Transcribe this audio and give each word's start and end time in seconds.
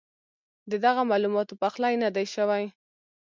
ددغه 0.71 1.03
معلوماتو 1.09 1.59
پخلی 1.61 1.95
نۀ 2.01 2.09
دی 2.15 2.25
شوی 2.33 2.63